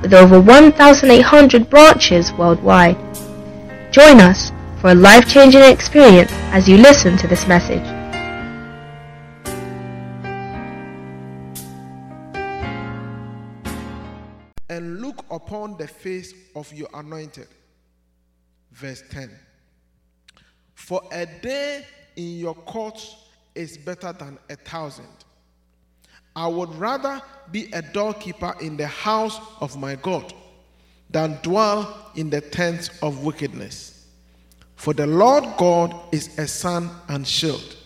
[0.00, 2.96] with over 1,800 branches worldwide.
[3.92, 7.86] Join us for a life-changing experience as you listen to this message.
[14.76, 17.48] and look upon the face of your anointed.
[18.72, 19.30] Verse 10.
[20.74, 21.86] For a day
[22.16, 23.16] in your courts
[23.54, 25.06] is better than a thousand.
[26.36, 30.34] I would rather be a doorkeeper in the house of my God
[31.08, 34.06] than dwell in the tents of wickedness.
[34.74, 37.76] For the Lord God is a sun and shield.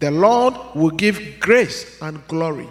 [0.00, 2.68] The Lord will give grace and glory.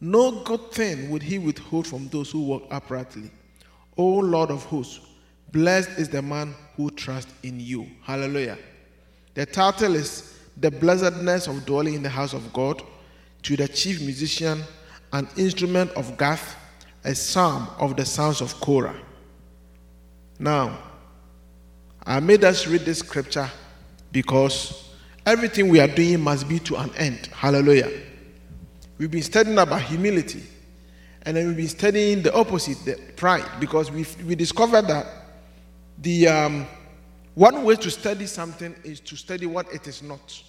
[0.00, 3.30] No good thing would he withhold from those who walk uprightly.
[3.96, 5.00] O Lord of hosts,
[5.52, 7.86] blessed is the man who trusts in you.
[8.02, 8.58] Hallelujah.
[9.34, 12.82] The title is The Blessedness of Dwelling in the House of God
[13.44, 14.62] to the chief musician,
[15.12, 16.56] an instrument of Gath,
[17.04, 18.96] a psalm of the sons of Korah.
[20.38, 20.78] Now,
[22.04, 23.48] I made us read this scripture
[24.10, 24.88] because
[25.24, 27.26] everything we are doing must be to an end.
[27.26, 27.90] Hallelujah.
[28.98, 30.42] We've been studying about humility,
[31.22, 35.06] and then we've been studying the opposite, the pride, because we we discovered that
[35.98, 36.66] the um,
[37.34, 40.42] one way to study something is to study what it is not.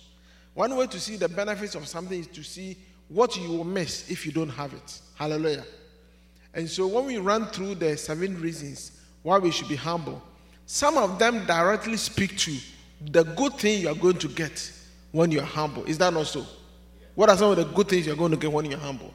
[0.55, 2.77] One way to see the benefits of something is to see
[3.09, 4.99] what you will miss if you don't have it.
[5.13, 5.65] Hallelujah.
[6.53, 10.23] And so when we run through the seven reasons why we should be humble,
[10.65, 12.55] some of them directly speak to
[13.11, 14.71] the good thing you are going to get
[15.11, 15.83] when you are humble.
[15.83, 16.45] Is that not so?
[17.13, 19.13] What are some of the good things you're going to get when you're humble?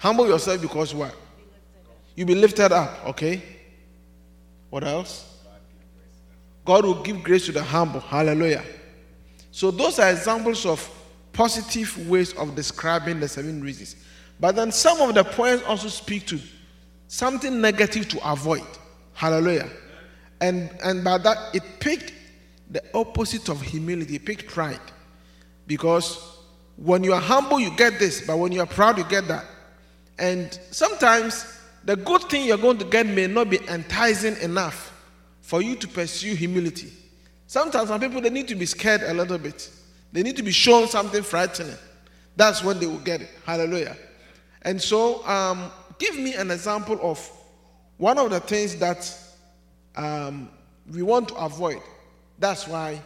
[0.00, 1.14] Humble yourself because what?
[2.16, 3.40] You'll be lifted up, okay?
[4.68, 5.40] What else?
[6.64, 8.00] God will give grace to the humble.
[8.00, 8.64] Hallelujah.
[9.56, 10.86] So those are examples of
[11.32, 13.96] positive ways of describing the seven reasons.
[14.38, 16.38] But then some of the points also speak to
[17.08, 18.66] something negative to avoid.
[19.14, 19.70] Hallelujah.
[20.42, 22.12] And and by that it picked
[22.70, 24.78] the opposite of humility, it picked pride.
[25.66, 26.18] Because
[26.76, 29.46] when you are humble, you get this, but when you are proud, you get that.
[30.18, 34.92] And sometimes the good thing you're going to get may not be enticing enough
[35.40, 36.92] for you to pursue humility.
[37.46, 39.70] Sometimes some people they need to be scared a little bit.
[40.12, 41.76] They need to be shown something frightening.
[42.36, 43.30] That's when they will get it.
[43.44, 43.96] Hallelujah.
[44.62, 47.30] And so, um, give me an example of
[47.98, 49.16] one of the things that
[49.94, 50.50] um,
[50.92, 51.80] we want to avoid.
[52.38, 53.00] That's why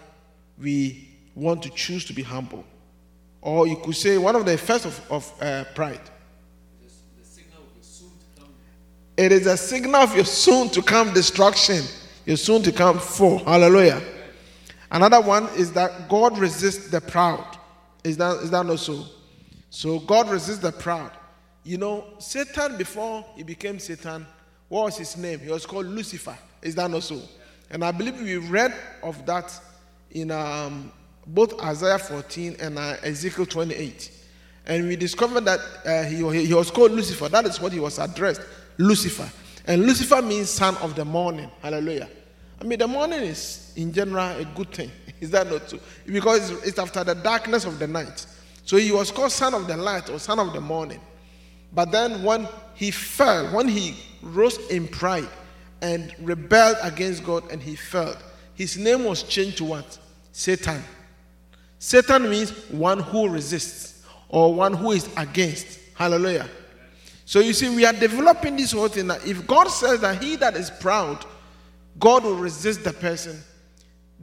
[0.58, 2.64] we want to choose to be humble.
[3.42, 6.00] Or you could say one of the effects of, of uh, pride.
[9.16, 11.84] It is a signal of your soon to come destruction,
[12.24, 13.38] your soon to come fall.
[13.38, 14.02] Hallelujah.
[14.90, 17.58] Another one is that God resists the proud.
[18.02, 19.04] Is that, is that not so?
[19.70, 21.12] So God resists the proud.
[21.62, 24.26] You know, Satan, before he became Satan,
[24.68, 25.40] what was his name?
[25.40, 26.36] He was called Lucifer.
[26.62, 27.20] Is that not so?
[27.70, 29.58] And I believe we read of that
[30.10, 30.90] in um,
[31.26, 34.10] both Isaiah 14 and uh, Ezekiel 28.
[34.66, 37.28] And we discovered that uh, he, he was called Lucifer.
[37.28, 38.42] That is what he was addressed
[38.78, 39.30] Lucifer.
[39.66, 41.50] And Lucifer means son of the morning.
[41.62, 42.08] Hallelujah.
[42.60, 44.90] I mean, the morning is, in general, a good thing.
[45.20, 45.78] Is that not so?
[46.06, 48.26] Because it's after the darkness of the night.
[48.64, 51.00] So he was called son of the light or son of the morning.
[51.72, 55.28] But then when he fell, when he rose in pride
[55.82, 58.16] and rebelled against God and he fell,
[58.54, 59.98] his name was changed to what?
[60.32, 60.82] Satan.
[61.78, 65.78] Satan means one who resists or one who is against.
[65.94, 66.48] Hallelujah.
[67.24, 70.36] So you see, we are developing this whole thing that if God says that he
[70.36, 71.24] that is proud,
[72.00, 73.40] God will resist the person,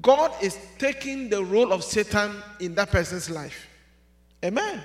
[0.01, 3.67] God is taking the role of Satan in that person's life.
[4.43, 4.83] Amen.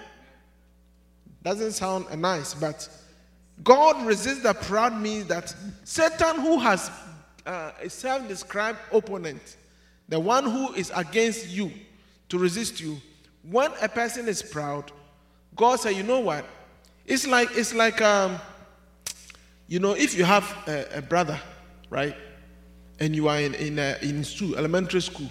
[1.42, 2.88] Doesn't sound nice, but
[3.64, 5.54] God resists the proud means that
[5.84, 6.90] Satan, who has
[7.44, 9.56] uh, a self described opponent,
[10.08, 11.72] the one who is against you
[12.28, 13.00] to resist you,
[13.50, 14.92] when a person is proud,
[15.56, 16.44] God said, you know what?
[17.04, 18.38] It's like, it's like um,
[19.66, 21.40] you know, if you have a, a brother,
[21.88, 22.14] right?
[23.00, 25.28] And you are in, in, a, in school, elementary school,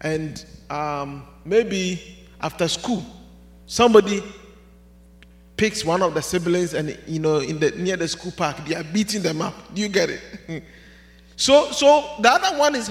[0.00, 2.00] and um, maybe
[2.40, 3.04] after school,
[3.66, 4.22] somebody
[5.56, 8.74] picks one of the siblings and you know in the near the school park they
[8.74, 10.64] are beating them up do you get it
[11.42, 12.90] So, so the other one is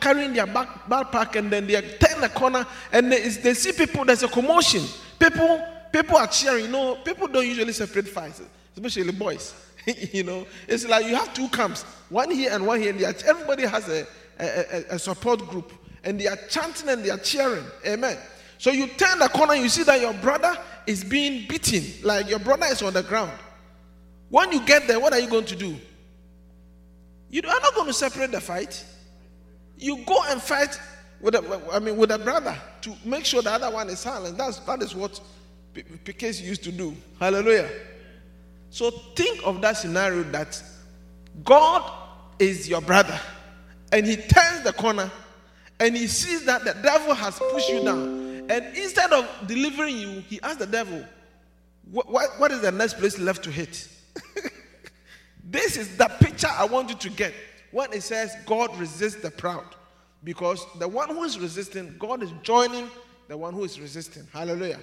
[0.00, 3.72] carrying their back, backpack and then they are turn the corner and they, they see
[3.72, 4.84] people, there's a commotion.
[5.18, 6.66] People, people are cheering.
[6.66, 8.42] You know, people don't usually separate fights,
[8.74, 9.54] especially boys.
[10.12, 12.90] you know, it's like you have two camps, one here and one here.
[12.92, 14.06] And everybody has a,
[14.38, 15.72] a, a, support group
[16.04, 17.64] and they are chanting and they are cheering.
[17.86, 18.16] Amen.
[18.58, 20.56] So you turn the corner, you see that your brother
[20.86, 23.32] is being beaten, like your brother is on the ground.
[24.30, 25.76] When you get there, what are you going to do?
[27.30, 28.84] You are not going to separate the fight.
[29.78, 30.78] You go and fight
[31.20, 34.36] with a, I mean, with a brother to make sure the other one is silent.
[34.36, 35.20] That's that is what
[35.74, 36.96] PKs used to do.
[37.20, 37.70] Hallelujah.
[38.70, 40.62] So think of that scenario that
[41.44, 41.90] God
[42.38, 43.18] is your brother,
[43.92, 45.10] and he turns the corner,
[45.80, 50.20] and he sees that the devil has pushed you down, and instead of delivering you,
[50.20, 51.04] he asks the devil,
[51.90, 53.88] "What, what, what is the next place left to hit?"
[55.50, 57.32] This is the picture I want you to get
[57.70, 59.64] when it says God resists the proud.
[60.22, 62.90] Because the one who is resisting, God is joining
[63.28, 64.26] the one who is resisting.
[64.32, 64.80] Hallelujah.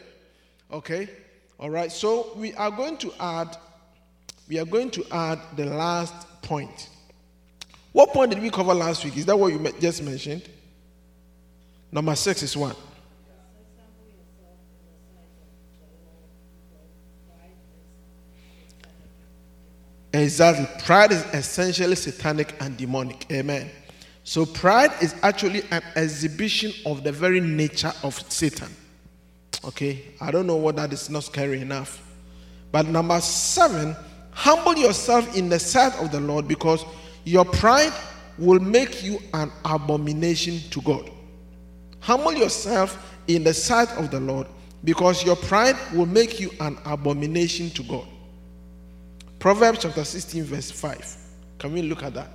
[0.71, 1.07] Okay?
[1.59, 1.91] All right.
[1.91, 3.55] So we are going to add
[4.47, 6.89] we are going to add the last point.
[7.91, 9.17] What point did we cover last week?
[9.17, 10.49] Is that what you just mentioned?
[11.91, 12.75] Number 6 is one.
[20.13, 20.67] Exactly.
[20.83, 23.25] Pride is essentially satanic and demonic.
[23.31, 23.69] Amen.
[24.23, 28.69] So, pride is actually an exhibition of the very nature of Satan.
[29.63, 30.03] Okay.
[30.21, 32.01] I don't know what that is not scary enough.
[32.71, 33.95] But number seven,
[34.35, 36.85] humble yourself in the sight of the Lord because
[37.23, 37.93] your pride
[38.37, 41.09] will make you an abomination to God.
[42.01, 44.45] Humble yourself in the sight of the Lord
[44.83, 48.05] because your pride will make you an abomination to God.
[49.39, 51.17] Proverbs chapter 16, verse 5.
[51.57, 52.29] Can we look at that?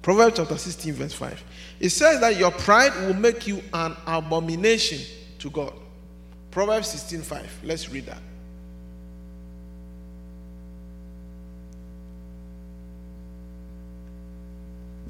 [0.00, 1.44] Proverbs chapter 16, verse 5.
[1.80, 5.00] It says that your pride will make you an abomination
[5.38, 5.74] to God.
[6.50, 7.60] Proverbs 16, 5.
[7.62, 8.18] Let's read that.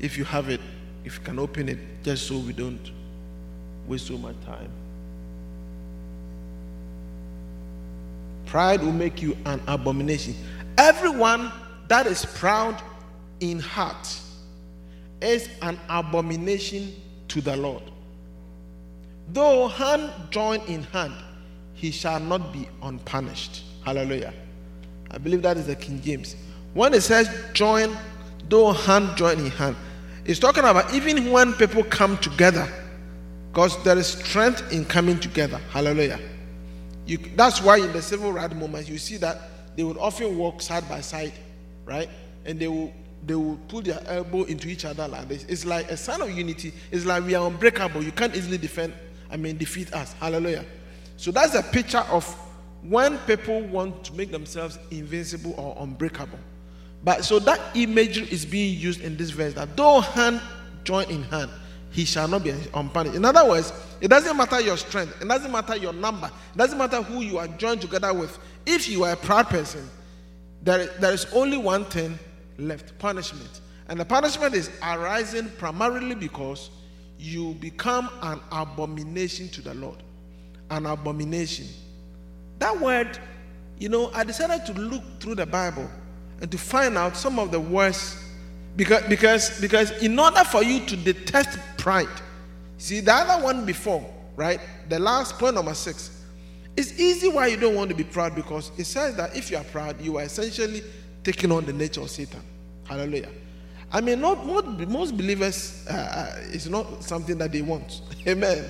[0.03, 0.61] If you have it,
[1.05, 2.91] if you can open it, just so we don't
[3.87, 4.71] waste so much time.
[8.47, 10.35] Pride will make you an abomination.
[10.77, 11.51] Everyone
[11.89, 12.83] that is proud
[13.41, 14.21] in heart
[15.21, 16.93] is an abomination
[17.29, 17.83] to the Lord.
[19.29, 21.15] Though hand join in hand,
[21.75, 23.63] he shall not be unpunished.
[23.85, 24.35] Hallelujah.
[25.11, 26.37] I believe that is the King James.
[26.75, 27.97] When it says join,
[28.49, 29.77] though hand join in hand,
[30.25, 32.69] it's talking about even when people come together,
[33.51, 35.59] because there is strength in coming together.
[35.71, 36.21] Hallelujah.
[37.07, 39.39] You, that's why in the civil rights movement, you see that
[39.77, 41.33] they would often walk side by side,
[41.85, 42.09] right?
[42.45, 42.93] And they will
[43.25, 45.45] they will put their elbow into each other like this.
[45.45, 46.73] It's like a sign of unity.
[46.91, 48.03] It's like we are unbreakable.
[48.03, 48.95] You can't easily defend,
[49.31, 50.13] I mean, defeat us.
[50.15, 50.65] Hallelujah.
[51.17, 52.25] So that's a picture of
[52.83, 56.39] when people want to make themselves invincible or unbreakable.
[57.05, 60.41] But so that imagery is being used in this verse that though hand
[60.85, 61.51] join in hand,
[61.91, 63.17] he shall not be unpunished.
[63.17, 66.79] In other words, it doesn't matter your strength, it doesn't matter your number, it doesn't
[66.79, 68.39] matter who you are joined together with.
[68.67, 69.89] If you are a proud person,
[70.63, 72.19] there, there is only one thing
[72.59, 73.61] left punishment.
[73.89, 76.71] And the punishment is arising primarily because
[77.19, 80.03] you become an abomination to the Lord.
[80.71, 81.67] An abomination.
[82.59, 83.19] That word,
[83.79, 85.91] you know, I decided to look through the Bible
[86.41, 88.19] and to find out some of the worst.
[88.77, 92.09] because because because in order for you to detest pride,
[92.79, 94.05] see the other one before,
[94.37, 94.61] right?
[94.89, 96.23] The last point number six
[96.77, 99.57] it's easy why you don't want to be proud because it says that if you
[99.59, 100.83] are proud, you are essentially
[101.23, 102.41] taking on the nature of Satan.
[102.85, 103.29] Hallelujah.
[103.93, 108.01] I mean, not, most, most believers, uh, uh it's not something that they want.
[108.27, 108.65] Amen.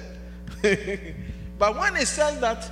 [1.59, 2.69] but when it says that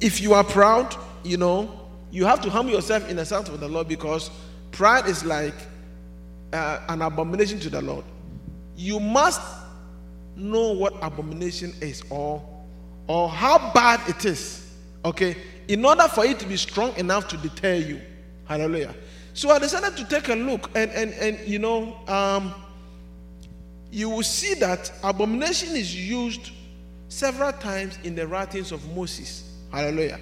[0.00, 1.81] if you are proud, you know,
[2.12, 4.30] you have to humble yourself in the sight of the Lord because
[4.70, 5.54] pride is like
[6.52, 8.04] uh, an abomination to the Lord.
[8.76, 9.40] You must
[10.36, 12.40] know what abomination is or,
[13.08, 14.62] or how bad it is
[15.04, 15.36] Okay?
[15.68, 18.00] In order for it to be strong enough to deter you.
[18.44, 18.94] Hallelujah.
[19.34, 22.54] So I decided to take a look, and and and you know, um,
[23.90, 26.50] you will see that abomination is used
[27.08, 29.50] several times in the writings of Moses.
[29.70, 30.20] Hallelujah.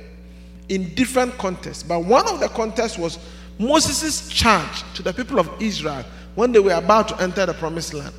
[0.70, 1.82] In different contexts.
[1.82, 3.18] But one of the contexts was
[3.58, 7.92] Moses' charge to the people of Israel when they were about to enter the promised
[7.92, 8.14] land.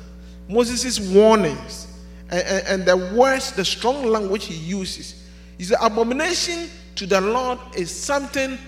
[0.48, 1.88] Moses' warnings
[2.30, 5.22] and, and, and the words, the strong language he uses
[5.58, 8.58] you see, abomination to the Lord is something.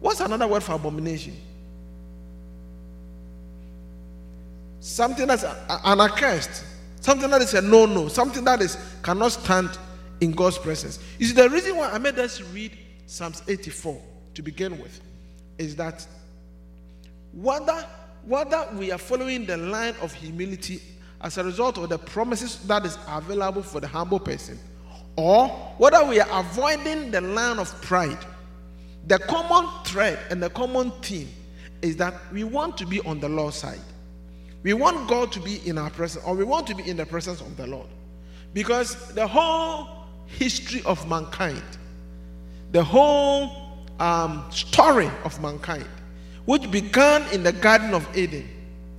[0.00, 1.36] What's another word for abomination?
[4.80, 6.64] something that's an accursed,
[7.00, 9.70] something that is a no no, something that is cannot stand
[10.20, 10.98] in God's presence.
[11.18, 12.76] See, the reason why I made us read
[13.10, 14.00] Psalms 84
[14.34, 15.00] to begin with
[15.58, 16.06] is that
[17.32, 17.84] whether,
[18.24, 20.80] whether we are following the line of humility
[21.20, 24.56] as a result of the promises that is available for the humble person,
[25.16, 25.48] or
[25.78, 28.16] whether we are avoiding the line of pride,
[29.08, 31.28] the common thread and the common theme
[31.82, 33.80] is that we want to be on the Lord's side.
[34.62, 37.06] We want God to be in our presence, or we want to be in the
[37.06, 37.88] presence of the Lord.
[38.54, 39.88] Because the whole
[40.26, 41.64] history of mankind,
[42.72, 45.86] the whole um, story of mankind,
[46.44, 48.48] which began in the Garden of Eden,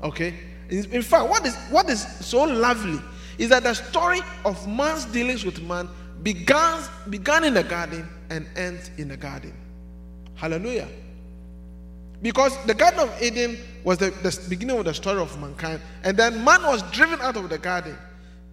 [0.03, 0.33] okay?
[0.69, 2.99] In, fact, what is, what is so lovely
[3.37, 5.89] is that the story of man's dealings with man
[6.23, 9.53] began, began in the garden and ends in the garden.
[10.35, 10.87] Hallelujah.
[12.21, 16.15] Because the Garden of Eden was the, the beginning of the story of mankind, and
[16.15, 17.97] then man was driven out of the garden.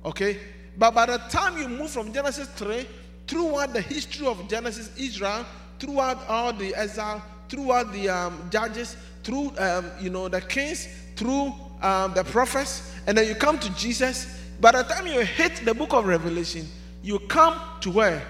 [0.05, 0.39] Okay?
[0.79, 2.87] But by the time you move from Genesis 3,
[3.29, 5.45] throughout the history of Genesis, Israel,
[5.79, 11.53] throughout all the exile, throughout the um, judges, through um, you know the kings, through
[11.83, 14.41] um, the prophets, and then you come to Jesus.
[14.61, 16.67] By the time you hit the book of Revelation,
[17.03, 18.27] you come to where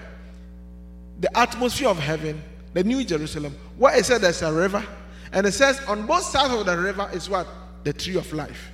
[1.19, 2.41] the atmosphere of heaven,
[2.73, 4.85] the New Jerusalem, where it said there's a river,
[5.31, 7.47] and it says, on both sides of the river is what?
[7.83, 8.71] The tree of life.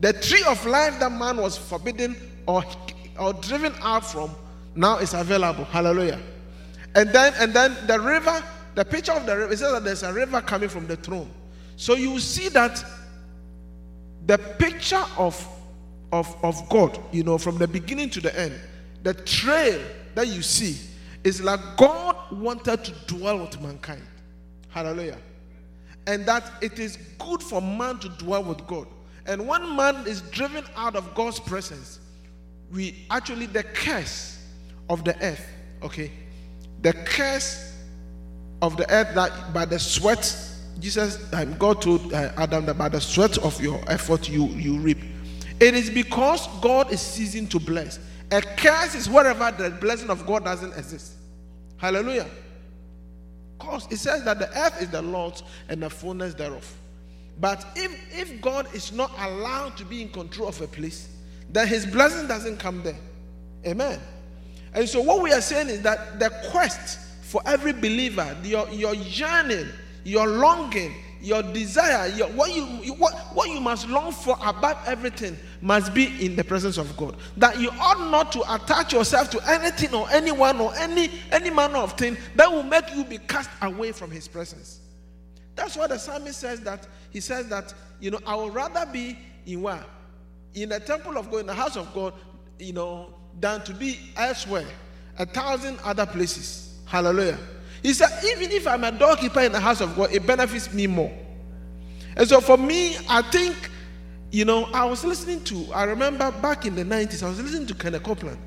[0.00, 2.64] The tree of life that man was forbidden or,
[3.18, 4.34] or driven out from
[4.78, 5.64] now it's available.
[5.64, 6.20] Hallelujah.
[6.94, 8.42] And then and then the river,
[8.74, 11.30] the picture of the river, it says that there's a river coming from the throne.
[11.76, 12.84] So you see that
[14.26, 15.46] the picture of,
[16.12, 18.58] of, of God, you know, from the beginning to the end,
[19.02, 19.80] the trail
[20.14, 20.76] that you see
[21.24, 24.02] is like God wanted to dwell with mankind.
[24.70, 25.18] Hallelujah
[26.08, 28.86] and that it is good for man to dwell with God.
[29.26, 32.00] And when man is driven out of God's presence,
[32.72, 34.37] we actually, the curse
[34.88, 35.46] of the earth,
[35.82, 36.10] okay,
[36.82, 37.76] the curse
[38.62, 40.36] of the earth that by the sweat,
[40.78, 44.78] Jesus, um, God told uh, Adam that by the sweat of your effort you, you
[44.78, 44.98] reap.
[45.60, 47.98] It is because God is ceasing to bless.
[48.30, 51.14] A curse is wherever the blessing of God doesn't exist.
[51.78, 52.26] Hallelujah.
[53.58, 56.72] Because it says that the earth is the Lord's and the fullness thereof.
[57.40, 61.08] But if, if God is not allowed to be in control of a place,
[61.50, 62.98] then his blessing doesn't come there.
[63.66, 64.00] Amen.
[64.74, 68.94] And so what we are saying is that the quest for every believer, your, your
[68.94, 69.68] yearning,
[70.04, 75.36] your longing, your desire, your, what, you, what, what you must long for above everything
[75.60, 77.16] must be in the presence of God.
[77.36, 81.78] That you ought not to attach yourself to anything or anyone or any, any manner
[81.78, 84.80] of thing that will make you be cast away from His presence.
[85.56, 86.86] That's why the psalmist says that.
[87.10, 89.84] He says that, you know, I would rather be in where?
[90.54, 92.14] In the temple of God, in the house of God,
[92.58, 94.66] you know, than to be elsewhere,
[95.18, 96.78] a thousand other places.
[96.86, 97.38] Hallelujah.
[97.82, 100.86] He said, even if I'm a doorkeeper in the house of God, it benefits me
[100.86, 101.12] more.
[102.16, 103.54] And so for me, I think,
[104.32, 107.66] you know, I was listening to, I remember back in the 90s, I was listening
[107.68, 108.38] to Kenneth Copeland.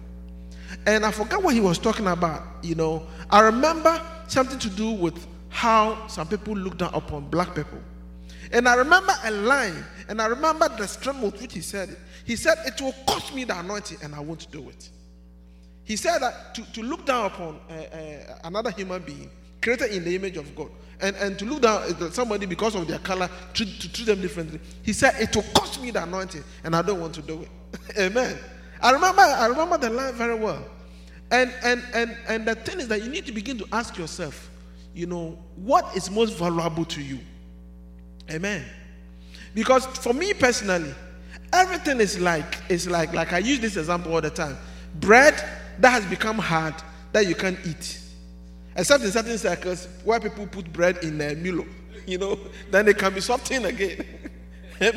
[0.85, 2.43] And I forgot what he was talking about.
[2.61, 7.55] You know, I remember something to do with how some people look down upon black
[7.55, 7.79] people.
[8.51, 11.99] And I remember a line, and I remember the strength with which he said it.
[12.25, 14.89] He said, It will cost me the anointing, and I won't do it.
[15.83, 19.29] He said that to, to look down upon uh, uh, another human being
[19.61, 20.69] created in the image of God
[21.01, 24.21] and, and to look down at somebody because of their color, to, to treat them
[24.21, 24.59] differently.
[24.83, 27.49] He said, It will cost me the anointing, and I don't want to do it.
[27.99, 28.37] Amen.
[28.81, 30.63] I remember, I remember the line very well.
[31.31, 34.49] And, and, and, and the thing is that you need to begin to ask yourself,
[34.93, 37.19] you know, what is most valuable to you?
[38.29, 38.65] Amen.
[39.53, 40.93] Because for me personally,
[41.53, 44.57] everything is like, is like, like I use this example all the time.
[44.95, 45.33] Bread
[45.79, 46.75] that has become hard
[47.11, 47.99] that you can't eat.
[48.75, 51.65] Except in certain circles where people put bread in a Milo,
[52.05, 52.39] you know,
[52.71, 54.05] then they can be something again.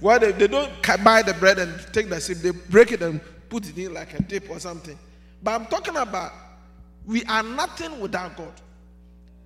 [0.00, 0.70] where they, they don't
[1.04, 4.18] buy the bread and take the sip, they break it and put it in like
[4.18, 4.98] a dip or something.
[5.42, 6.32] But I'm talking about
[7.04, 8.52] we are nothing without God.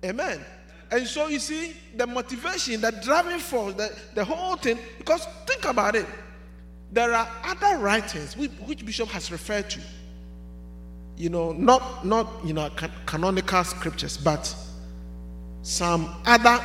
[0.05, 0.43] Amen.
[0.91, 5.65] And so you see, the motivation, the driving force, the, the whole thing, because think
[5.65, 6.05] about it.
[6.91, 9.81] There are other writings which, Bishop has referred to.
[11.17, 14.55] You know, not not you know can- canonical scriptures, but
[15.63, 16.63] some other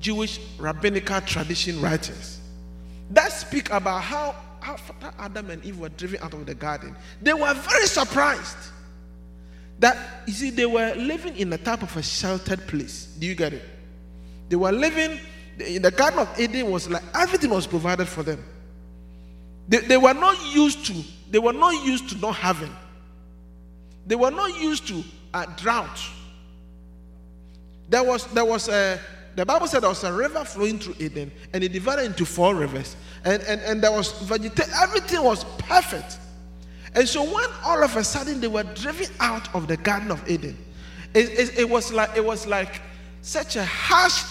[0.00, 2.40] Jewish rabbinical tradition writers
[3.10, 7.32] that speak about how after Adam and Eve were driven out of the garden, they
[7.32, 8.56] were very surprised
[9.80, 9.96] that
[10.26, 13.06] you see they were living in a type of a sheltered place.
[13.18, 13.62] Do you get it?
[14.48, 15.18] They were living
[15.58, 18.44] in the Garden of Eden was like everything was provided for them.
[19.68, 20.94] They, they were not used to,
[21.30, 22.74] they were not used to not having.
[24.06, 26.00] They were not used to a drought.
[27.88, 28.98] There was there was a
[29.36, 32.54] the Bible said there was a river flowing through Eden, and it divided into four
[32.54, 34.72] rivers, and and, and there was vegetation.
[34.82, 36.18] Everything was perfect.
[36.94, 40.28] And so when all of a sudden they were driven out of the Garden of
[40.28, 40.56] Eden,
[41.14, 42.80] it, it, it was like it was like
[43.22, 44.24] such a harsh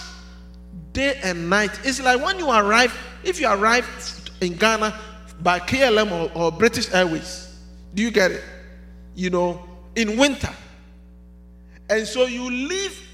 [0.92, 1.70] day and night.
[1.84, 3.86] It's like when you arrive, if you arrive
[4.40, 4.98] in Ghana
[5.40, 7.58] by KLM or, or British Airways,
[7.94, 8.44] do you get it?
[9.14, 9.64] You know,
[9.94, 10.52] in winter.
[11.88, 13.06] And so you leave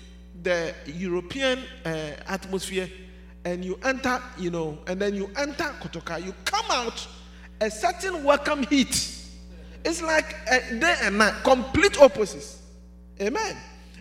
[0.42, 1.88] the European uh,
[2.26, 2.88] atmosphere
[3.44, 7.06] and you enter, you know, and then you enter Kotoka, you come out
[7.60, 9.15] a certain welcome heat.
[9.86, 12.60] It's like eh, day and night, complete opposites.
[13.20, 13.56] Amen.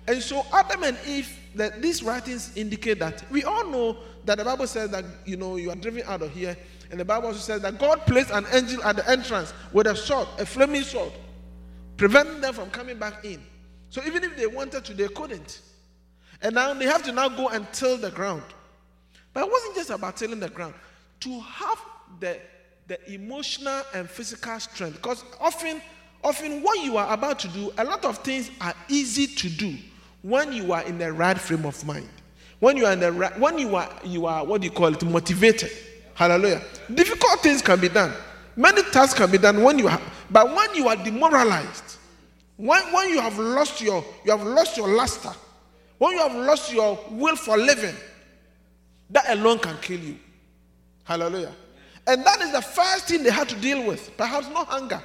[0.07, 4.43] And so Adam and Eve, that these writings indicate that we all know that the
[4.43, 6.57] Bible says that you know you are driven out of here,
[6.89, 9.95] and the Bible also says that God placed an angel at the entrance with a
[9.95, 11.13] sword, a flaming sword,
[11.97, 13.39] preventing them from coming back in.
[13.91, 15.61] So even if they wanted to, they couldn't.
[16.41, 18.43] And now they have to now go and till the ground.
[19.33, 20.73] But it wasn't just about tilling the ground.
[21.21, 21.79] To have
[22.19, 22.39] the,
[22.87, 24.95] the emotional and physical strength.
[25.01, 25.81] Because often,
[26.23, 29.75] often what you are about to do, a lot of things are easy to do
[30.21, 32.09] when you are in the right frame of mind.
[32.59, 34.93] When you are in the right, when you are you are what do you call
[34.93, 35.71] it, motivated.
[36.13, 36.61] Hallelujah.
[36.93, 38.13] Difficult things can be done.
[38.55, 40.01] Many tasks can be done when you are,
[40.31, 41.97] but when you are demoralized,
[42.55, 45.31] when, when you have lost your you have lost your luster,
[45.97, 47.95] when you have lost your will for living,
[49.09, 50.17] that alone can kill you.
[51.03, 51.51] Hallelujah.
[52.07, 54.15] And that is the first thing they had to deal with.
[54.17, 55.01] Perhaps not hunger.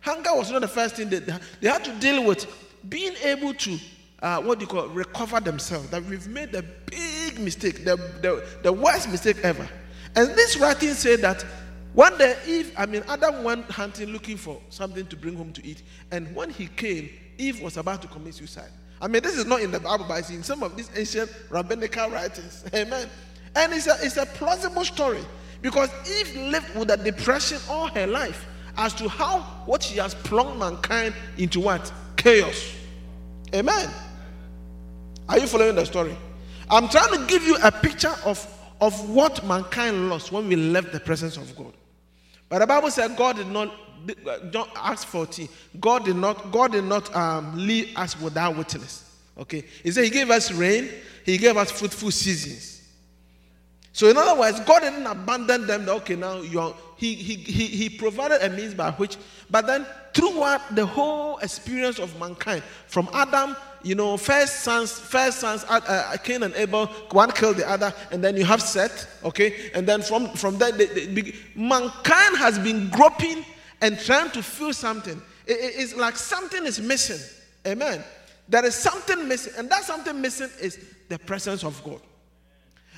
[0.00, 2.46] Hunger was not the first thing they, they had to deal with.
[2.88, 3.78] Being able to,
[4.22, 5.90] uh, what do you call recover themselves.
[5.90, 9.68] That we've made a big mistake, the, the, the worst mistake ever.
[10.16, 11.44] And this writing said that
[11.92, 15.66] one day, Eve, I mean, Adam went hunting looking for something to bring home to
[15.66, 15.82] eat.
[16.10, 18.70] And when he came, Eve was about to commit suicide.
[19.00, 21.30] I mean, this is not in the Bible, but it's in some of these ancient
[21.48, 22.64] rabbinical writings.
[22.74, 23.08] Amen.
[23.56, 25.24] And it's a, it's a plausible story
[25.62, 28.46] because Eve lived with a depression all her life
[28.76, 31.92] as to how what she has plunged mankind into what?
[32.16, 32.74] Chaos.
[33.54, 33.90] Amen.
[35.28, 36.16] Are you following the story?
[36.68, 38.46] I'm trying to give you a picture of,
[38.80, 41.72] of what mankind lost when we left the presence of God.
[42.48, 43.72] But the Bible said God did not
[44.50, 45.48] John Acts 14.
[45.78, 49.04] God did not, God did not um, leave us without witness.
[49.38, 49.64] Okay.
[49.82, 50.88] He said he gave us rain,
[51.24, 52.79] he gave us fruitful seasons.
[53.92, 55.88] So, in other words, God didn't abandon them.
[55.88, 59.16] Okay, now you are, he, he, he, he provided a means by which,
[59.50, 65.40] but then throughout the whole experience of mankind, from Adam, you know, first sons, first
[65.40, 69.70] sons, uh, Cain and Abel, one killed the other, and then you have Seth, okay,
[69.74, 70.74] and then from from that,
[71.56, 73.44] mankind has been groping
[73.80, 75.20] and trying to feel something.
[75.46, 77.18] It, it's like something is missing.
[77.66, 78.04] Amen.
[78.48, 82.00] There is something missing, and that something missing is the presence of God.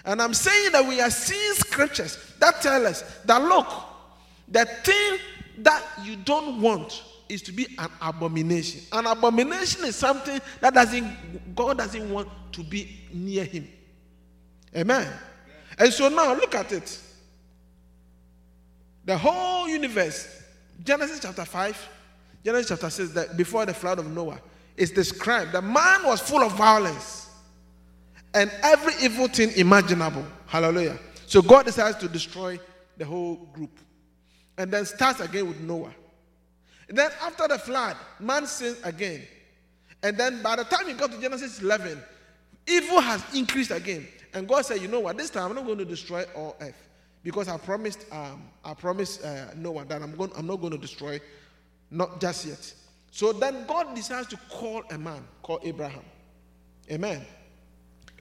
[0.05, 3.69] And I'm saying that we are seeing scriptures that tell us that look,
[4.49, 5.19] the thing
[5.59, 8.83] that you don't want is to be an abomination.
[8.93, 13.69] An abomination is something that doesn't God doesn't want to be near him.
[14.77, 15.11] Amen.
[15.79, 17.01] And so now look at it.
[19.05, 20.43] The whole universe,
[20.85, 21.88] Genesis chapter 5,
[22.45, 24.41] Genesis chapter 6, that before the flood of Noah,
[24.77, 25.53] is described.
[25.53, 27.22] The man was full of violence
[28.35, 30.25] and every evil thing imaginable.
[30.47, 30.99] Hallelujah.
[31.27, 32.59] So God decides to destroy
[32.97, 33.79] the whole group.
[34.59, 35.95] And then starts again with Noah.
[36.88, 39.23] And then after the flood, man sins again.
[40.03, 41.99] And then by the time you got to Genesis 11,
[42.66, 44.07] evil has increased again.
[44.35, 46.88] And God said, you know what, this time I'm not going to destroy all earth.
[47.23, 50.79] Because I promised, um, I promised uh, Noah that I'm, going, I'm not going to
[50.79, 51.21] destroy,
[51.90, 52.75] not just yet.
[53.11, 56.05] So then God decides to call a man called Abraham.
[56.90, 57.25] Amen.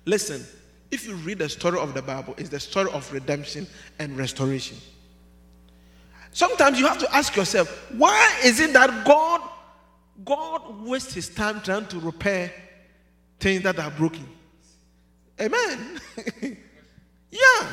[0.05, 0.45] Listen,
[0.89, 3.67] if you read the story of the Bible, it's the story of redemption
[3.99, 4.77] and restoration.
[6.31, 9.41] Sometimes you have to ask yourself, why is it that God
[10.23, 12.53] God wastes his time trying to repair
[13.39, 14.27] things that are broken?
[15.39, 15.99] Amen.
[17.31, 17.67] yeah.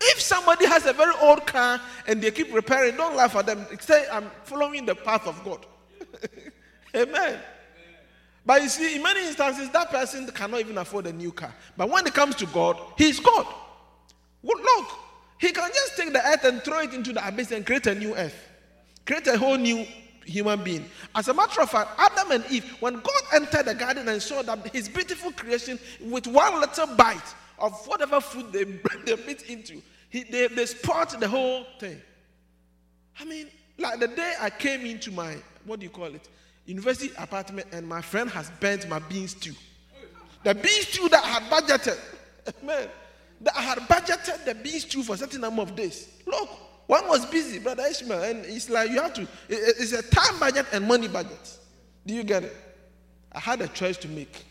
[0.00, 3.66] If somebody has a very old car and they keep repairing, don't laugh at them.
[3.80, 5.66] Say, I'm following the path of God.
[6.94, 7.40] Amen.
[8.48, 11.54] But you see, in many instances, that person cannot even afford a new car.
[11.76, 13.46] But when it comes to God, He's God.
[14.42, 14.86] Well, look,
[15.38, 17.94] He can just take the earth and throw it into the abyss and create a
[17.94, 18.48] new earth,
[19.04, 19.86] create a whole new
[20.24, 20.86] human being.
[21.14, 24.40] As a matter of fact, Adam and Eve, when God entered the garden and saw
[24.40, 28.64] that His beautiful creation with one little bite of whatever food they,
[29.04, 29.82] they bit into.
[30.08, 32.00] He, they, they spoiled the whole thing.
[33.20, 36.26] I mean, like the day I came into my, what do you call it,
[36.68, 39.54] university apartment, and my friend has burnt my bean stew.
[40.44, 41.98] The bean stew that I had budgeted,
[42.62, 42.88] man,
[43.40, 46.08] that I had budgeted the bean stew for a certain number of days.
[46.26, 46.48] Look,
[46.86, 50.66] one was busy, Brother Ishmael, and it's like you have to, it's a time budget
[50.72, 51.58] and money budget.
[52.06, 52.56] Do you get it?
[53.32, 54.44] I had a choice to make.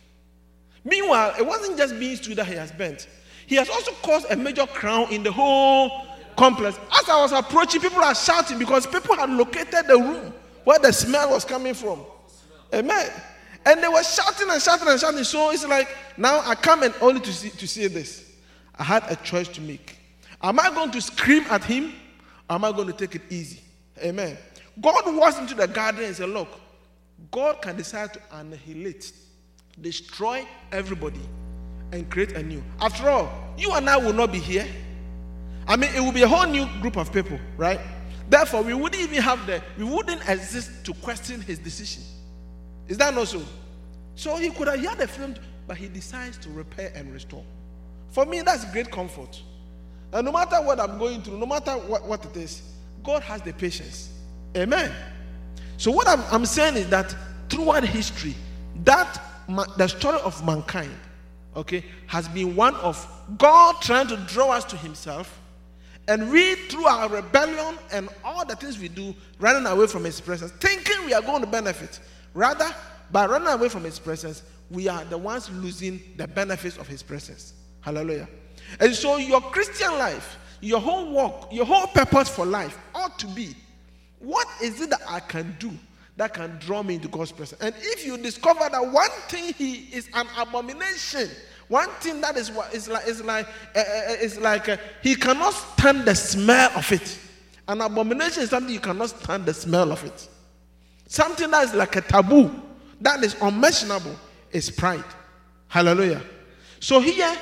[0.84, 3.08] Meanwhile, it wasn't just bean stew that he has burnt.
[3.46, 5.92] He has also caused a major crown in the whole
[6.36, 6.78] complex.
[6.92, 10.34] As I was approaching, people are shouting because people had located the room
[10.68, 12.04] where the smell was coming from.
[12.76, 13.10] Amen.
[13.66, 15.24] And they were shouting and shouting and shouting.
[15.24, 18.30] So it's like now I come and only to see to see this.
[18.78, 19.98] I had a choice to make.
[20.44, 21.94] Am I going to scream at him?
[22.50, 23.62] Or am I going to take it easy?
[24.04, 24.38] Amen.
[24.82, 26.50] God walks into the garden and said, Look,
[27.32, 29.14] God can decide to annihilate,
[29.80, 31.22] destroy everybody,
[31.94, 32.62] and create a new.
[32.82, 34.68] After all, you and I will not be here.
[35.66, 37.80] I mean, it will be a whole new group of people, right?
[38.30, 42.04] Therefore, we wouldn't even have the, we wouldn't exist to question his decision.
[42.88, 43.42] Is that not so?
[44.16, 45.36] So he could have had a film,
[45.68, 47.44] but he decides to repair and restore.
[48.12, 49.42] For me, that's great comfort.
[50.12, 52.62] And no matter what I'm going through, no matter what, what it is,
[53.04, 54.12] God has the patience.
[54.56, 54.92] Amen.
[55.78, 57.16] So what I'm, I'm saying is that
[57.50, 58.36] throughout history,
[58.84, 59.22] that
[59.78, 60.92] the story of mankind,
[61.56, 63.06] okay, has been one of
[63.38, 65.40] God trying to draw us to Himself,
[66.08, 70.22] and we, through our rebellion and all the things we do, running away from His
[70.22, 72.00] presence, thinking we are going to benefit.
[72.34, 72.74] Rather,
[73.12, 77.04] by running away from His presence, we are the ones losing the benefits of His
[77.04, 77.54] presence.
[77.82, 78.28] Hallelujah.
[78.80, 83.28] And so, your Christian life, your whole work, your whole purpose for life ought to
[83.28, 83.56] be
[84.20, 85.72] what is it that I can do
[86.16, 87.62] that can draw me into God's presence?
[87.62, 91.30] And if you discover that one thing He is an abomination,
[91.68, 93.84] one thing that is what is like is like uh,
[94.22, 97.20] is like uh, He cannot stand the smell of it.
[97.68, 100.28] An abomination is something you cannot stand the smell of it.
[101.08, 102.50] Something that is like a taboo,
[103.02, 104.16] that is unmentionable,
[104.52, 105.04] is pride.
[105.68, 106.22] Hallelujah.
[106.80, 107.36] So here,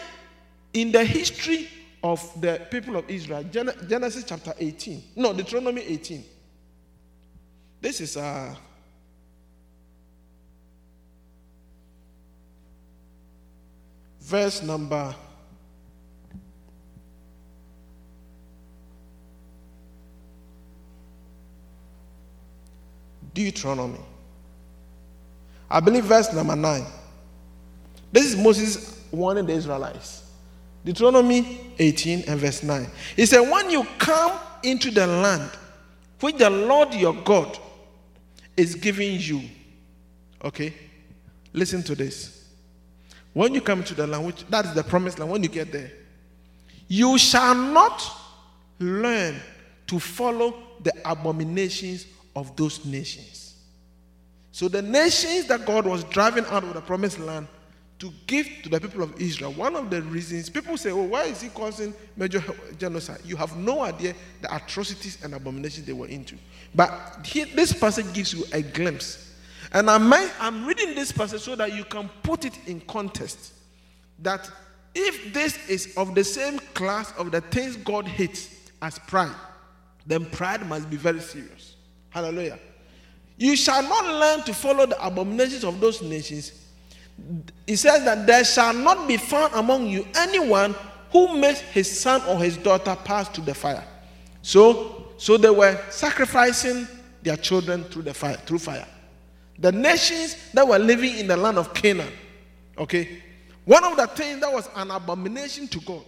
[0.73, 1.69] in the history
[2.03, 6.23] of the people of Israel, Genesis chapter 18, no, Deuteronomy 18.
[7.81, 8.55] This is uh,
[14.25, 15.13] verse number
[23.35, 23.99] Deuteronomy.
[25.69, 26.85] I believe verse number 9.
[28.11, 30.31] This is Moses warning the Israelites.
[30.83, 32.87] Deuteronomy 18 and verse 9.
[33.15, 35.51] He said, When you come into the land
[36.21, 37.59] which the Lord your God
[38.55, 39.41] is giving you.
[40.43, 40.73] Okay?
[41.53, 42.44] Listen to this.
[43.35, 45.69] When you come to the land, which that is the promised land, when you get
[45.69, 45.91] there,
[46.87, 48.01] you shall not
[48.79, 49.35] learn
[49.87, 53.57] to follow the abominations of those nations.
[54.53, 57.49] So the nations that God was driving out of the promised land
[57.99, 59.51] to give to the people of Israel.
[59.51, 62.41] One of the reasons people say, Oh, why is he causing major
[62.77, 63.19] genocide?
[63.25, 66.37] You have no idea the atrocities and abominations they were into.
[66.73, 69.24] But this passage gives you a glimpse.
[69.75, 73.53] And I'm, I'm reading this passage so that you can put it in context.
[74.19, 74.49] That
[74.95, 79.35] if this is of the same class of the things God hates as pride,
[80.07, 81.75] then pride must be very serious.
[82.09, 82.57] Hallelujah.
[83.37, 86.65] You shall not learn to follow the abominations of those nations
[87.65, 90.75] he says that there shall not be found among you anyone
[91.11, 93.83] who makes his son or his daughter pass through the fire.
[94.41, 96.87] So, so they were sacrificing
[97.23, 98.85] their children through the fire, through fire.
[99.59, 102.11] The nations that were living in the land of Canaan,
[102.77, 103.23] okay,
[103.63, 106.03] one of the things that was an abomination to God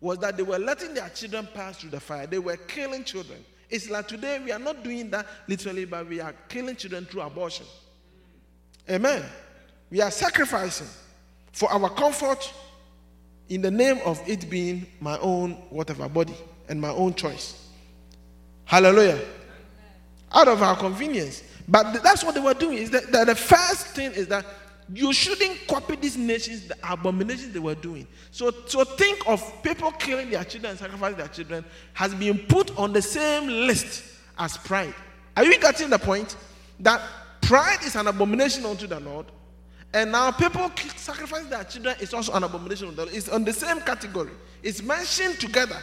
[0.00, 2.26] was that they were letting their children pass through the fire.
[2.26, 3.44] They were killing children.
[3.68, 7.22] It's like today we are not doing that literally, but we are killing children through
[7.22, 7.66] abortion.
[8.88, 9.24] Amen.
[9.90, 10.86] We are sacrificing
[11.52, 12.52] for our comfort
[13.48, 16.34] in the name of it being my own whatever body
[16.68, 17.68] and my own choice.
[18.64, 19.20] Hallelujah.
[20.32, 21.42] Out of our convenience.
[21.68, 22.78] But that's what they were doing.
[22.78, 24.44] Is that, that the first thing is that
[24.92, 28.06] you shouldn't copy these nations, the abominations they were doing.
[28.30, 32.76] So, so think of people killing their children and sacrificing their children has been put
[32.78, 34.04] on the same list
[34.38, 34.94] as pride.
[35.36, 36.36] Are you getting the point?
[36.80, 37.00] That
[37.40, 39.26] pride is an abomination unto the Lord,
[39.92, 42.94] and now people sacrifice their children is also an abomination.
[42.96, 44.30] It's on the same category.
[44.62, 45.78] It's mentioned together.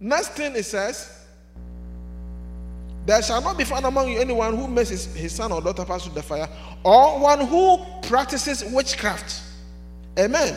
[0.00, 1.21] Next thing it says,
[3.04, 5.84] there shall not be found among you anyone who makes his, his son or daughter
[5.84, 6.48] pass through the fire,
[6.84, 9.42] or one who practices witchcraft.
[10.18, 10.56] Amen.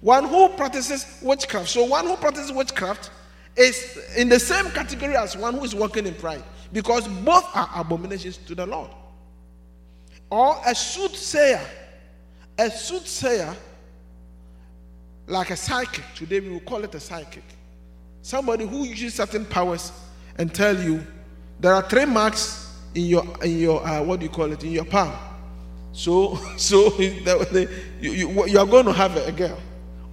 [0.00, 1.68] one who practices witchcraft.
[1.68, 3.10] So, one who practices witchcraft
[3.56, 7.68] is in the same category as one who is walking in pride because both are
[7.76, 8.90] abominations to the Lord.
[10.30, 11.60] Or a soothsayer.
[12.58, 13.54] A soothsayer,
[15.26, 16.04] like a psychic.
[16.14, 17.44] Today we will call it a psychic.
[18.22, 19.92] Somebody who uses certain powers
[20.36, 21.04] and tell you
[21.60, 24.72] there are three marks in your in your uh, what do you call it in
[24.72, 25.12] your palm.
[25.92, 27.68] So so you,
[28.00, 29.58] you, you are going to have a girl,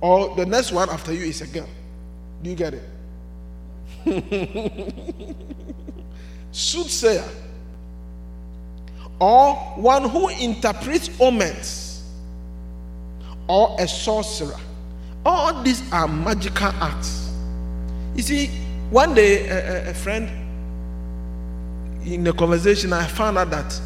[0.01, 1.69] or the next one after you is a girl.
[2.43, 2.83] Do you get it?
[6.51, 7.23] Soothsayer,
[9.19, 12.03] or one who interprets omens,
[13.47, 14.59] or a sorcerer.
[15.25, 17.31] All these are magical acts.
[18.15, 18.47] You see,
[18.89, 20.46] one day a, a, a friend
[22.13, 23.79] in the conversation, I found out that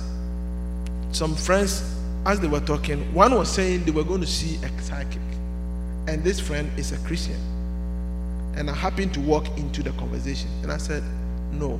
[1.11, 4.81] some friends, as they were talking, one was saying they were going to see a
[4.81, 5.21] psychic,
[6.07, 7.39] and this friend is a Christian.
[8.55, 11.03] And I happened to walk into the conversation, and I said,
[11.51, 11.79] No,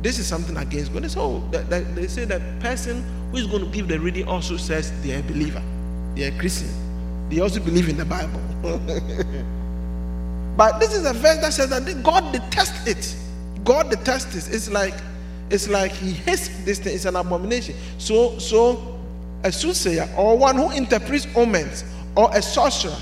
[0.00, 1.02] this is something against God.
[1.04, 4.56] They say, oh, they say that person who is going to give the reading also
[4.56, 5.62] says they are a believer,
[6.14, 6.70] they are a Christian,
[7.28, 8.40] they also believe in the Bible.
[10.56, 13.16] but this is a verse that says that God detests it.
[13.64, 14.54] God detests it.
[14.54, 14.94] It's like
[15.50, 16.94] it's like he hates this thing.
[16.94, 17.74] It's an abomination.
[17.98, 18.98] So, so
[19.44, 21.84] a soothsayer or one who interprets omens
[22.16, 22.96] or a sorcerer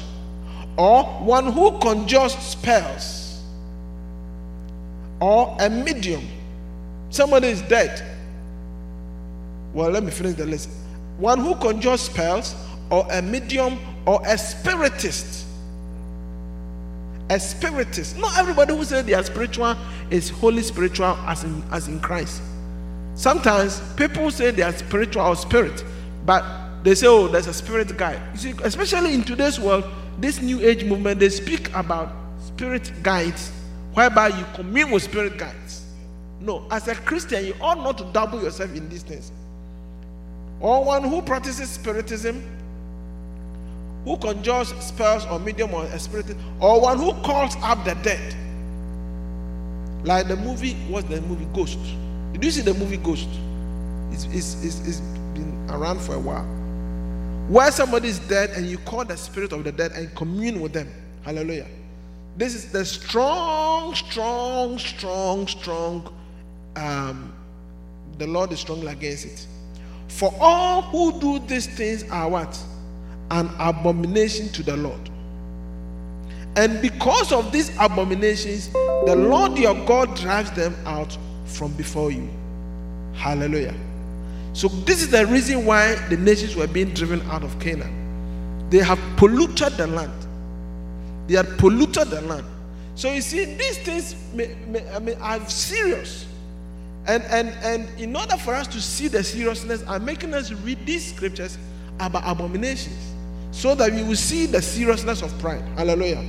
[0.76, 3.42] or one who conjures spells
[5.20, 6.26] or a medium.
[7.10, 8.02] Somebody is dead.
[9.74, 10.70] Well, let me finish the list.
[11.18, 12.54] One who conjures spells
[12.90, 15.46] or a medium or a spiritist.
[17.30, 18.18] A spiritist.
[18.18, 19.76] Not everybody who says they are spiritual
[20.10, 22.42] is holy spiritual as in, as in Christ.
[23.14, 25.84] Sometimes people say they are spiritual or spirit,
[26.26, 26.44] but
[26.82, 28.20] they say, oh, there's a spirit guy.
[28.32, 29.84] You see, especially in today's world,
[30.18, 32.12] this new age movement, they speak about
[32.44, 33.52] spirit guides,
[33.94, 35.84] whereby you commune with spirit guides.
[36.40, 39.30] No, as a Christian, you ought not to double yourself in these things.
[40.58, 42.42] Or one who practices spiritism,
[44.04, 46.26] who conjures spells or medium or spirit,
[46.60, 48.34] or one who calls up the dead.
[50.04, 51.46] Like the movie, what's the movie?
[51.52, 51.78] Ghost.
[52.32, 53.28] Did you see the movie Ghost?
[54.10, 55.00] It's, it's, it's, it's
[55.34, 56.44] been around for a while.
[57.48, 60.72] Where somebody is dead and you call the spirit of the dead and commune with
[60.72, 60.88] them.
[61.22, 61.66] Hallelujah.
[62.36, 66.14] This is the strong, strong, strong, strong.
[66.76, 67.34] Um,
[68.18, 69.46] the Lord is strongly against it.
[70.08, 72.58] For all who do these things are what?
[73.30, 75.10] An abomination to the Lord.
[76.56, 82.28] And because of these abominations, the Lord your God drives them out from before you.
[83.14, 83.74] Hallelujah.
[84.52, 88.68] So, this is the reason why the nations were being driven out of Canaan.
[88.68, 90.12] They have polluted the land.
[91.28, 92.46] They have polluted the land.
[92.96, 96.26] So, you see, these things may, may, I mean, are serious.
[97.06, 100.84] And, and, and in order for us to see the seriousness, I'm making us read
[100.84, 101.56] these scriptures
[102.00, 103.09] about abominations
[103.50, 105.62] so that we will see the seriousness of pride.
[105.76, 106.22] Hallelujah.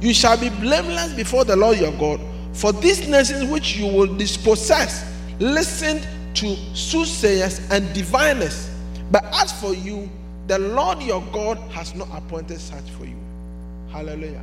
[0.00, 2.20] You shall be blameless before the Lord your God.
[2.52, 6.00] For these nations which you will dispossess, listen
[6.34, 8.70] to soothsayers and diviners.
[9.10, 10.10] But as for you,
[10.46, 13.16] the Lord your God has not appointed such for you.
[13.90, 14.42] Hallelujah.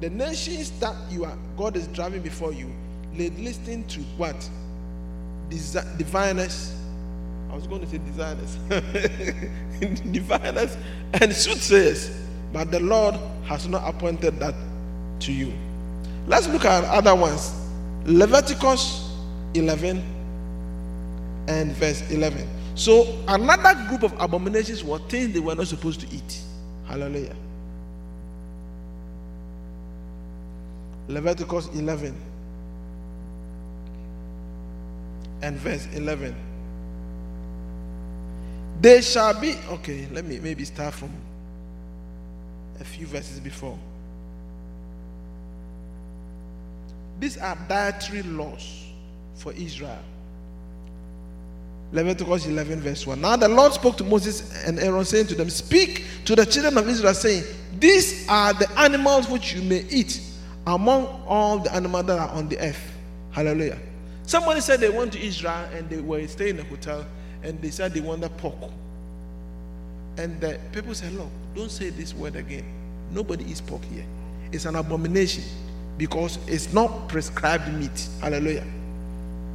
[0.00, 2.70] The nations that you are, God is driving before you,
[3.16, 4.36] they listen to what?
[5.48, 6.74] Desi- diviners.
[7.50, 8.56] I was going to say designers.
[10.12, 10.76] diviners
[11.14, 12.16] and soothsayers.
[12.52, 14.54] But the Lord has not appointed that
[15.20, 15.52] to you.
[16.26, 17.52] Let's look at other ones.
[18.04, 19.12] Leviticus
[19.54, 20.02] 11
[21.48, 22.48] and verse 11.
[22.76, 26.40] So, another group of abominations were things they were not supposed to eat.
[26.86, 27.34] Hallelujah.
[31.08, 32.14] Leviticus 11
[35.42, 36.34] and verse 11.
[38.80, 41.10] They shall be, okay, let me maybe start from
[42.80, 43.78] a few verses before.
[47.18, 48.86] These are dietary laws
[49.34, 49.98] for Israel.
[51.92, 53.20] Leviticus 11, verse 1.
[53.20, 56.78] Now the Lord spoke to Moses and Aaron, saying to them, Speak to the children
[56.78, 57.44] of Israel, saying,
[57.78, 60.22] These are the animals which you may eat
[60.66, 62.92] among all the animals that are on the earth.
[63.32, 63.78] Hallelujah.
[64.22, 67.04] Somebody said they went to Israel and they were staying in a hotel
[67.42, 68.54] and they said they wanted pork.
[70.16, 72.64] And the people said, Look, don't say this word again.
[73.10, 74.04] Nobody eats pork here.
[74.52, 75.44] It's an abomination
[75.96, 78.08] because it's not prescribed meat.
[78.20, 78.66] Hallelujah.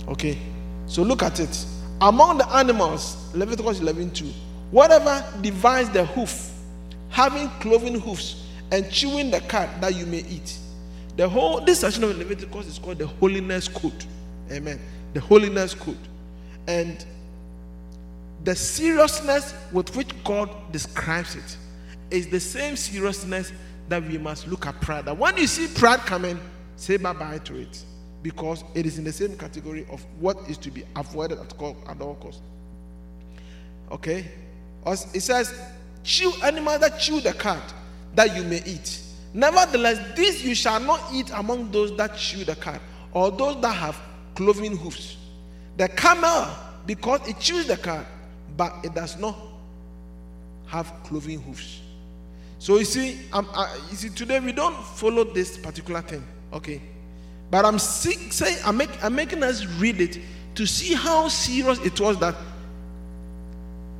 [0.07, 0.37] Okay.
[0.87, 1.65] So look at it.
[2.01, 4.25] Among the animals, Leviticus 11 2,
[4.71, 6.51] whatever divides the hoof
[7.15, 8.43] having cloven hoofs,
[8.73, 10.57] and chewing the cud that you may eat.
[11.15, 14.05] The whole this section of Leviticus is called the holiness code.
[14.51, 14.81] Amen.
[15.13, 15.97] The holiness code.
[16.67, 17.05] And
[18.45, 21.57] the seriousness with which God describes it
[22.11, 23.51] is the same seriousness
[23.89, 25.05] that we must look at pride.
[25.05, 26.39] That when you see pride coming,
[26.75, 27.83] say bye bye to it
[28.21, 32.15] because it is in the same category of what is to be avoided at, all
[32.15, 32.41] costs.
[33.91, 34.31] Okay?
[34.85, 35.53] It says,
[36.03, 37.61] chew animal that chew the cud
[38.13, 38.99] that you may eat.
[39.33, 42.79] Nevertheless, this you shall not eat among those that chew the cud
[43.11, 43.99] or those that have
[44.35, 45.17] cloven hoofs.
[45.77, 46.47] The camel,
[46.85, 48.05] because it chews the cud,
[48.57, 49.35] but it does not
[50.67, 51.81] have cloven hoofs.
[52.59, 56.81] So you see, uh, you see, today we don't follow this particular thing, okay?
[57.51, 60.19] But I'm saying I'm, make, I'm making us read it
[60.55, 62.35] to see how serious it was that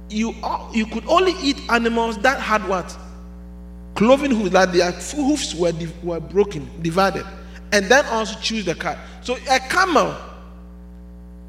[0.09, 0.33] you
[0.73, 2.95] you could only eat animals that had what
[3.95, 7.25] cloven hooves that their hoofs were were broken, divided,
[7.71, 8.97] and then also chews the cud.
[9.21, 10.15] So a camel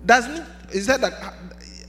[0.07, 1.35] doesn't is that that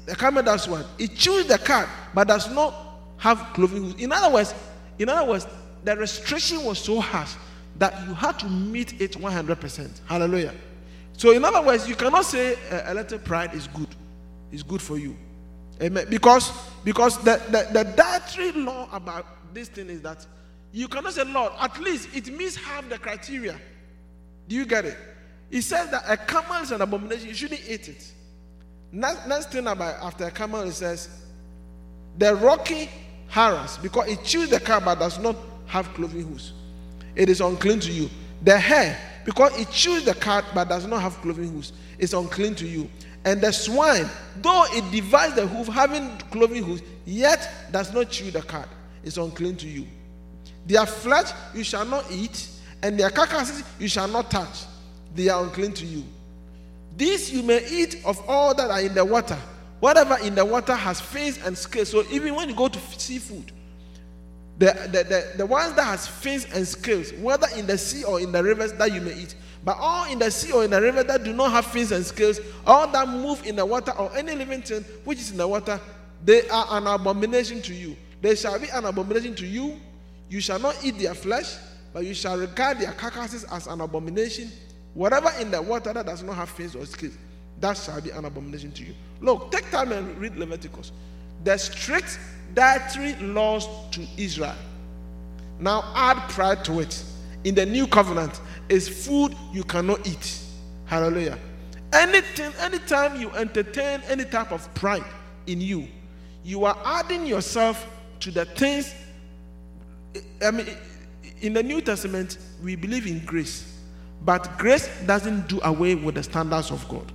[0.07, 0.85] a camel does what?
[0.97, 2.73] It chews the cud, but does not
[3.17, 4.01] have hooves.
[4.01, 4.53] In other words,
[4.99, 5.47] in other words,
[5.83, 7.33] the restriction was so harsh
[7.77, 10.01] that you had to meet it 100%.
[10.05, 10.53] Hallelujah.
[11.13, 13.87] So, in other words, you cannot say a, a little pride is good.
[14.51, 15.15] It's good for you.
[15.81, 16.07] Amen.
[16.09, 16.51] Because
[16.83, 20.25] because the, the, the dietary law about this thing is that
[20.71, 23.59] you cannot say, Lord, at least it means have the criteria.
[24.47, 24.97] Do you get it?
[25.49, 28.13] He says that a camel is an abomination, you shouldn't eat it.
[28.91, 31.09] Next, next thing about after camel, it says
[32.17, 32.69] the rock
[33.29, 35.35] hyrax, because it chews the cud but does not
[35.67, 36.53] have cloven hooves.
[37.15, 38.09] It is unclean to you.
[38.41, 42.55] The hare, because it chews the cud but does not have cloven hooves, is unclean
[42.55, 42.89] to you.
[43.25, 44.09] And the swine,
[44.41, 48.69] though it divides the hoof, having cloven hooves, yet does not chew the cud,
[49.03, 49.85] is unclean to you.
[50.65, 52.47] Their flesh you shall not eat,
[52.81, 54.63] and their carcasses you shall not touch.
[55.13, 56.03] They are unclean to you.
[56.97, 59.37] This you may eat of all that are in the water.
[59.79, 61.89] Whatever in the water has fins and scales.
[61.89, 63.51] So even when you go to seafood,
[64.57, 68.19] the, the, the, the ones that has fins and scales, whether in the sea or
[68.19, 70.81] in the rivers that you may eat, but all in the sea or in the
[70.81, 74.15] river that do not have fins and scales, all that move in the water or
[74.17, 75.79] any living thing which is in the water,
[76.25, 77.95] they are an abomination to you.
[78.21, 79.79] They shall be an abomination to you.
[80.29, 81.55] You shall not eat their flesh,
[81.93, 84.51] but you shall regard their carcasses as an abomination.
[84.97, 87.15] Whatever in the water that does not have fins or scales,
[87.59, 88.95] that shall be an abomination to you.
[89.21, 90.91] Look, take time and read Leviticus.
[91.43, 92.19] The strict
[92.55, 94.55] dietary laws to Israel.
[95.59, 97.03] Now add pride to it.
[97.43, 100.39] In the new covenant, is food you cannot eat.
[100.85, 101.37] Hallelujah.
[101.93, 105.05] Anything, anytime you entertain any type of pride
[105.45, 105.87] in you,
[106.43, 107.85] you are adding yourself
[108.21, 108.95] to the things.
[110.43, 110.65] I mean,
[111.41, 113.76] in the New Testament, we believe in grace,
[114.23, 117.11] but grace doesn't do away with the standards of God,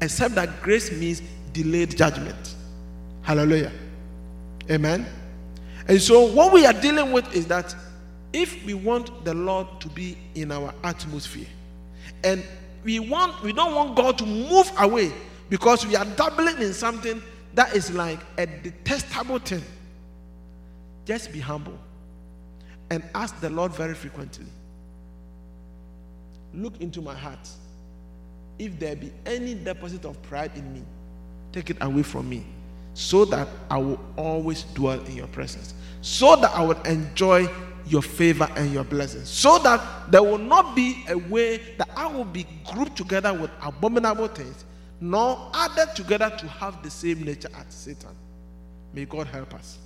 [0.00, 2.54] except that grace means delayed judgment.
[3.22, 3.72] Hallelujah.
[4.70, 5.06] Amen.
[5.88, 7.74] And so, what we are dealing with is that
[8.32, 11.46] if we want the Lord to be in our atmosphere,
[12.24, 12.42] and
[12.84, 15.12] we want we don't want God to move away
[15.48, 17.22] because we are dabbling in something
[17.54, 19.62] that is like a detestable thing.
[21.04, 21.78] Just be humble
[22.90, 24.46] and ask the Lord very frequently.
[26.56, 27.48] Look into my heart.
[28.58, 30.82] If there be any deposit of pride in me,
[31.52, 32.44] take it away from me
[32.96, 37.46] so that I will always dwell in your presence, so that I will enjoy
[37.86, 42.06] your favor and your blessings, so that there will not be a way that I
[42.06, 44.64] will be grouped together with abominable things,
[44.98, 48.16] nor added together to have the same nature as Satan.
[48.94, 49.76] May God help us.